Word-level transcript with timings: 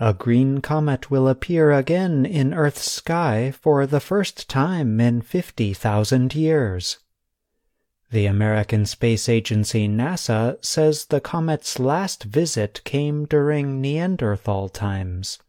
A 0.00 0.14
green 0.14 0.60
comet 0.60 1.10
will 1.10 1.26
appear 1.26 1.72
again 1.72 2.24
in 2.24 2.54
Earth's 2.54 2.88
sky 2.88 3.50
for 3.50 3.84
the 3.84 3.98
first 3.98 4.48
time 4.48 5.00
in 5.00 5.22
50,000 5.22 6.36
years. 6.36 6.98
The 8.12 8.26
American 8.26 8.86
Space 8.86 9.28
Agency 9.28 9.88
NASA 9.88 10.64
says 10.64 11.06
the 11.06 11.20
comet's 11.20 11.80
last 11.80 12.22
visit 12.22 12.80
came 12.84 13.24
during 13.24 13.80
Neanderthal 13.80 14.68
times. 14.68 15.40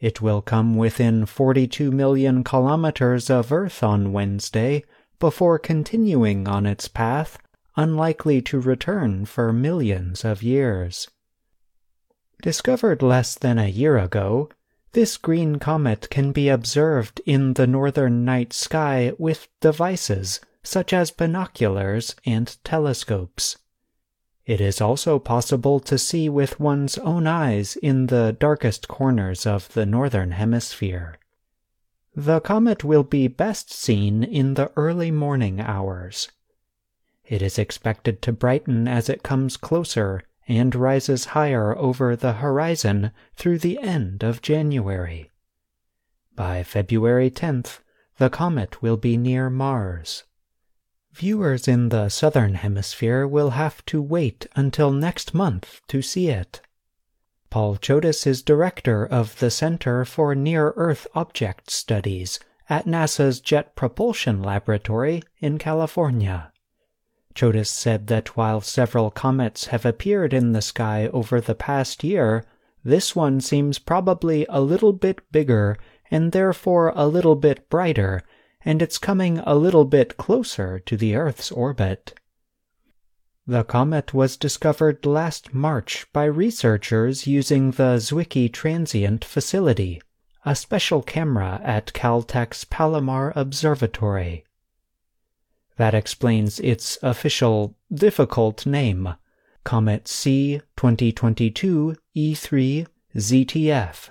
It 0.00 0.22
will 0.22 0.40
come 0.40 0.76
within 0.76 1.26
42 1.26 1.90
million 1.90 2.44
kilometers 2.44 3.28
of 3.28 3.52
Earth 3.52 3.82
on 3.82 4.12
Wednesday 4.12 4.84
before 5.18 5.58
continuing 5.58 6.48
on 6.48 6.64
its 6.64 6.88
path, 6.88 7.38
unlikely 7.76 8.40
to 8.42 8.58
return 8.58 9.26
for 9.26 9.52
millions 9.52 10.24
of 10.24 10.42
years. 10.42 11.08
Discovered 12.42 13.02
less 13.02 13.34
than 13.34 13.58
a 13.58 13.68
year 13.68 13.98
ago, 13.98 14.50
this 14.92 15.16
green 15.16 15.58
comet 15.58 16.08
can 16.10 16.32
be 16.32 16.48
observed 16.48 17.20
in 17.26 17.54
the 17.54 17.66
northern 17.66 18.24
night 18.24 18.52
sky 18.52 19.12
with 19.18 19.48
devices 19.60 20.40
such 20.62 20.92
as 20.92 21.10
binoculars 21.10 22.14
and 22.24 22.56
telescopes. 22.64 23.56
It 24.44 24.60
is 24.60 24.80
also 24.80 25.18
possible 25.18 25.80
to 25.80 25.98
see 25.98 26.28
with 26.28 26.60
one's 26.60 26.98
own 26.98 27.26
eyes 27.26 27.76
in 27.76 28.06
the 28.06 28.36
darkest 28.38 28.86
corners 28.86 29.44
of 29.44 29.72
the 29.74 29.84
northern 29.84 30.30
hemisphere. 30.30 31.18
The 32.14 32.40
comet 32.40 32.84
will 32.84 33.02
be 33.02 33.28
best 33.28 33.72
seen 33.72 34.22
in 34.22 34.54
the 34.54 34.70
early 34.76 35.10
morning 35.10 35.60
hours. 35.60 36.30
It 37.24 37.42
is 37.42 37.58
expected 37.58 38.22
to 38.22 38.32
brighten 38.32 38.86
as 38.86 39.08
it 39.08 39.22
comes 39.22 39.56
closer 39.56 40.22
and 40.48 40.74
rises 40.74 41.26
higher 41.26 41.76
over 41.76 42.14
the 42.14 42.34
horizon 42.34 43.10
through 43.34 43.58
the 43.58 43.78
end 43.80 44.22
of 44.22 44.42
January. 44.42 45.30
By 46.34 46.62
February 46.62 47.30
10th, 47.30 47.80
the 48.18 48.30
comet 48.30 48.82
will 48.82 48.96
be 48.96 49.16
near 49.16 49.50
Mars. 49.50 50.24
Viewers 51.12 51.66
in 51.66 51.88
the 51.88 52.08
southern 52.08 52.54
hemisphere 52.54 53.26
will 53.26 53.50
have 53.50 53.84
to 53.86 54.02
wait 54.02 54.46
until 54.54 54.90
next 54.90 55.32
month 55.32 55.80
to 55.88 56.02
see 56.02 56.28
it. 56.28 56.60
Paul 57.48 57.76
Chodas 57.76 58.26
is 58.26 58.42
director 58.42 59.06
of 59.06 59.38
the 59.38 59.50
Center 59.50 60.04
for 60.04 60.34
Near 60.34 60.74
Earth 60.76 61.06
Object 61.14 61.70
Studies 61.70 62.38
at 62.68 62.84
NASA's 62.84 63.40
Jet 63.40 63.74
Propulsion 63.76 64.42
Laboratory 64.42 65.22
in 65.38 65.56
California. 65.56 66.52
Chodas 67.36 67.68
said 67.68 68.06
that 68.06 68.36
while 68.36 68.60
several 68.60 69.10
comets 69.10 69.66
have 69.66 69.84
appeared 69.84 70.32
in 70.32 70.52
the 70.52 70.62
sky 70.62 71.08
over 71.12 71.40
the 71.40 71.54
past 71.54 72.02
year, 72.02 72.44
this 72.82 73.14
one 73.14 73.40
seems 73.40 73.78
probably 73.78 74.46
a 74.48 74.60
little 74.60 74.92
bit 74.94 75.20
bigger 75.30 75.76
and 76.10 76.32
therefore 76.32 76.92
a 76.96 77.06
little 77.06 77.36
bit 77.36 77.68
brighter, 77.68 78.22
and 78.64 78.80
it's 78.80 78.96
coming 78.96 79.38
a 79.40 79.54
little 79.54 79.84
bit 79.84 80.16
closer 80.16 80.78
to 80.78 80.96
the 80.96 81.14
Earth's 81.14 81.52
orbit. 81.52 82.18
The 83.46 83.64
comet 83.64 84.14
was 84.14 84.36
discovered 84.36 85.04
last 85.04 85.52
March 85.54 86.06
by 86.12 86.24
researchers 86.24 87.26
using 87.26 87.72
the 87.72 87.98
Zwicky 87.98 88.52
Transient 88.52 89.24
Facility, 89.24 90.00
a 90.44 90.56
special 90.56 91.02
camera 91.02 91.60
at 91.62 91.92
Caltech's 91.92 92.64
Palomar 92.64 93.32
Observatory. 93.36 94.44
That 95.76 95.94
explains 95.94 96.58
its 96.60 96.98
official, 97.02 97.76
difficult 97.92 98.64
name, 98.64 99.14
Comet 99.64 100.08
C 100.08 100.60
2022 100.76 101.96
E3 102.16 102.86
ZTF. 103.14 104.08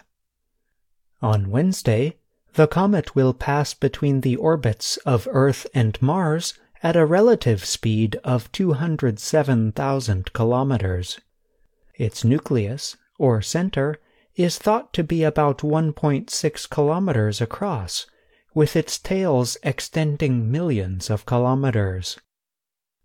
On 1.21 1.49
Wednesday, 1.49 2.17
the 2.53 2.67
comet 2.67 3.16
will 3.16 3.33
pass 3.33 3.73
between 3.73 4.21
the 4.21 4.36
orbits 4.36 4.97
of 4.97 5.27
Earth 5.31 5.66
and 5.73 5.99
Mars 6.02 6.53
at 6.83 6.95
a 6.95 7.05
relative 7.05 7.65
speed 7.65 8.17
of 8.23 8.52
207,000 8.52 10.33
kilometers. 10.33 11.20
Its 11.95 12.23
nucleus, 12.23 12.95
or 13.17 13.42
center, 13.42 13.98
is 14.36 14.59
thought 14.59 14.93
to 14.93 15.04
be 15.04 15.23
about 15.23 15.59
1.6 15.59 16.70
kilometers 16.70 17.42
across 17.42 18.05
with 18.55 18.76
its 18.76 18.98
tails 18.98 19.58
extending 19.61 20.49
millions 20.49 21.10
of 21.10 21.26
kilometers. 21.26 22.17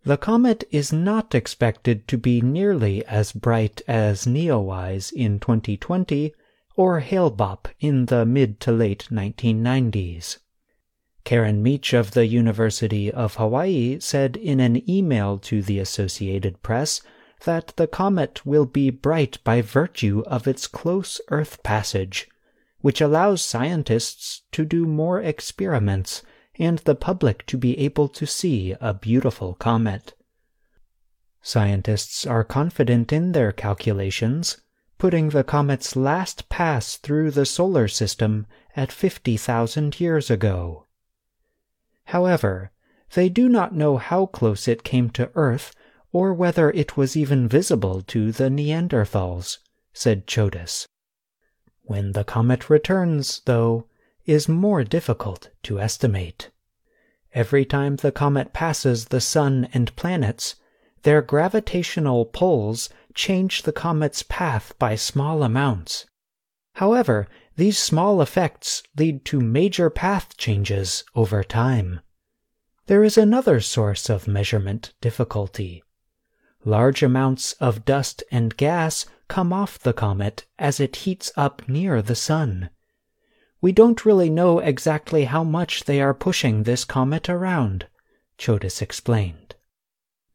The 0.04 0.16
comet 0.16 0.64
is 0.70 0.92
not 0.92 1.34
expected 1.34 2.08
to 2.08 2.16
be 2.16 2.40
nearly 2.40 3.04
as 3.04 3.32
bright 3.32 3.82
as 3.86 4.24
Neowise 4.24 5.12
in 5.12 5.40
2020 5.40 6.32
or 6.76 7.00
Hale-Bopp 7.00 7.66
in 7.80 8.06
the 8.06 8.24
mid 8.24 8.60
to 8.60 8.72
late 8.72 9.08
1990s. 9.10 10.38
Karen 11.24 11.62
Meech 11.62 11.92
of 11.92 12.12
the 12.12 12.26
University 12.26 13.12
of 13.12 13.34
Hawaii 13.34 13.98
said 14.00 14.36
in 14.36 14.60
an 14.60 14.88
email 14.88 15.36
to 15.38 15.62
the 15.62 15.78
Associated 15.78 16.62
Press 16.62 17.02
that 17.44 17.74
the 17.76 17.86
comet 17.86 18.46
will 18.46 18.66
be 18.66 18.88
bright 18.88 19.38
by 19.44 19.60
virtue 19.60 20.22
of 20.26 20.48
its 20.48 20.66
close 20.66 21.20
Earth 21.28 21.62
passage 21.62 22.28
which 22.80 23.00
allows 23.00 23.42
scientists 23.42 24.42
to 24.52 24.64
do 24.64 24.86
more 24.86 25.20
experiments 25.20 26.22
and 26.58 26.78
the 26.80 26.94
public 26.94 27.46
to 27.46 27.56
be 27.56 27.78
able 27.78 28.08
to 28.08 28.26
see 28.26 28.74
a 28.80 28.94
beautiful 28.94 29.54
comet. 29.54 30.14
Scientists 31.42 32.26
are 32.26 32.44
confident 32.44 33.12
in 33.12 33.32
their 33.32 33.52
calculations, 33.52 34.58
putting 34.98 35.30
the 35.30 35.44
comet's 35.44 35.96
last 35.96 36.48
pass 36.50 36.96
through 36.96 37.30
the 37.30 37.46
solar 37.46 37.88
system 37.88 38.46
at 38.76 38.92
50,000 38.92 39.98
years 39.98 40.30
ago. 40.30 40.86
However, 42.04 42.70
they 43.14 43.28
do 43.28 43.48
not 43.48 43.74
know 43.74 43.96
how 43.96 44.26
close 44.26 44.68
it 44.68 44.84
came 44.84 45.10
to 45.10 45.30
Earth 45.34 45.74
or 46.12 46.34
whether 46.34 46.70
it 46.70 46.96
was 46.96 47.16
even 47.16 47.48
visible 47.48 48.02
to 48.02 48.32
the 48.32 48.50
Neanderthals, 48.50 49.58
said 49.92 50.26
Chodas. 50.26 50.86
When 51.90 52.12
the 52.12 52.22
comet 52.22 52.70
returns, 52.70 53.42
though, 53.46 53.86
is 54.24 54.48
more 54.48 54.84
difficult 54.84 55.50
to 55.64 55.80
estimate. 55.80 56.48
Every 57.34 57.64
time 57.64 57.96
the 57.96 58.12
comet 58.12 58.52
passes 58.52 59.06
the 59.06 59.20
Sun 59.20 59.68
and 59.74 59.96
planets, 59.96 60.54
their 61.02 61.20
gravitational 61.20 62.26
pulls 62.26 62.90
change 63.12 63.62
the 63.62 63.72
comet's 63.72 64.22
path 64.22 64.72
by 64.78 64.94
small 64.94 65.42
amounts. 65.42 66.06
However, 66.74 67.26
these 67.56 67.76
small 67.76 68.22
effects 68.22 68.84
lead 68.96 69.24
to 69.24 69.40
major 69.40 69.90
path 69.90 70.36
changes 70.36 71.02
over 71.16 71.42
time. 71.42 71.98
There 72.86 73.02
is 73.02 73.18
another 73.18 73.58
source 73.58 74.08
of 74.08 74.28
measurement 74.28 74.92
difficulty. 75.00 75.82
Large 76.64 77.02
amounts 77.02 77.54
of 77.54 77.84
dust 77.84 78.22
and 78.30 78.56
gas 78.56 79.06
come 79.28 79.52
off 79.52 79.78
the 79.78 79.92
comet 79.92 80.44
as 80.58 80.78
it 80.78 80.96
heats 80.96 81.32
up 81.36 81.66
near 81.68 82.02
the 82.02 82.14
Sun. 82.14 82.68
We 83.62 83.72
don't 83.72 84.04
really 84.04 84.28
know 84.28 84.58
exactly 84.58 85.24
how 85.24 85.44
much 85.44 85.84
they 85.84 86.00
are 86.00 86.12
pushing 86.12 86.62
this 86.62 86.84
comet 86.84 87.28
around, 87.28 87.86
Chodas 88.38 88.82
explained. 88.82 89.54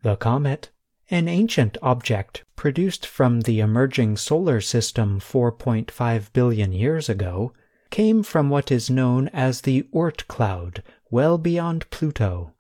The 0.02 0.16
comet, 0.16 0.70
an 1.10 1.28
ancient 1.28 1.78
object 1.82 2.44
produced 2.56 3.06
from 3.06 3.42
the 3.42 3.60
emerging 3.60 4.18
solar 4.18 4.62
system 4.62 5.20
4.5 5.20 6.34
billion 6.34 6.72
years 6.72 7.10
ago, 7.10 7.54
came 7.92 8.24
from 8.24 8.50
what 8.50 8.72
is 8.72 8.90
known 8.90 9.28
as 9.30 9.62
the 9.62 9.84
Oort 9.94 10.28
cloud, 10.28 10.82
well 11.12 11.38
beyond 11.38 11.90
Pluto. 11.92 12.54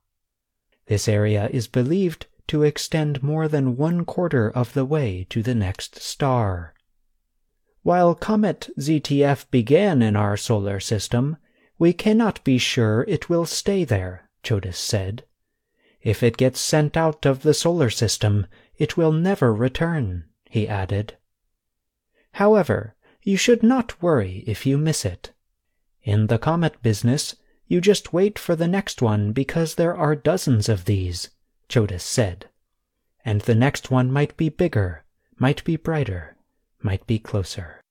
This 0.85 1.07
area 1.07 1.49
is 1.51 1.67
believed 1.67 2.27
to 2.47 2.63
extend 2.63 3.23
more 3.23 3.47
than 3.47 3.77
one 3.77 4.05
quarter 4.05 4.49
of 4.49 4.73
the 4.73 4.85
way 4.85 5.25
to 5.29 5.41
the 5.41 5.55
next 5.55 6.01
star. 6.01 6.73
While 7.81 8.15
comet 8.15 8.69
ZTF 8.79 9.49
began 9.51 10.01
in 10.01 10.15
our 10.15 10.37
solar 10.37 10.79
system, 10.79 11.37
we 11.77 11.93
cannot 11.93 12.43
be 12.43 12.57
sure 12.57 13.05
it 13.07 13.29
will 13.29 13.45
stay 13.45 13.83
there, 13.83 14.29
Chodas 14.43 14.77
said. 14.77 15.23
If 16.01 16.23
it 16.23 16.37
gets 16.37 16.59
sent 16.59 16.95
out 16.95 17.25
of 17.25 17.41
the 17.41 17.53
solar 17.53 17.89
system, 17.89 18.47
it 18.77 18.95
will 18.95 19.11
never 19.11 19.53
return, 19.53 20.25
he 20.49 20.67
added. 20.67 21.17
However, 22.33 22.95
you 23.23 23.37
should 23.37 23.63
not 23.63 24.01
worry 24.01 24.43
if 24.45 24.65
you 24.65 24.77
miss 24.77 25.03
it. 25.03 25.31
In 26.03 26.27
the 26.27 26.37
comet 26.37 26.81
business, 26.83 27.35
you 27.67 27.81
just 27.81 28.13
wait 28.13 28.37
for 28.37 28.55
the 28.55 28.67
next 28.67 29.01
one 29.01 29.31
because 29.31 29.75
there 29.75 29.95
are 29.95 30.15
dozens 30.15 30.69
of 30.69 30.85
these, 30.85 31.29
Chodas 31.67 32.03
said. 32.03 32.49
And 33.23 33.41
the 33.41 33.55
next 33.55 33.89
one 33.89 34.11
might 34.11 34.37
be 34.37 34.49
bigger, 34.49 35.03
might 35.37 35.63
be 35.63 35.75
brighter, 35.75 36.37
might 36.81 37.07
be 37.07 37.19
closer. 37.19 37.81